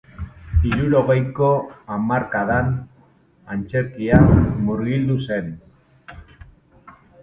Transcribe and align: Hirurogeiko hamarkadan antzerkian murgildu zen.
Hirurogeiko 0.69 1.49
hamarkadan 1.97 2.73
antzerkian 3.57 4.35
murgildu 4.67 5.23
zen. 5.31 5.57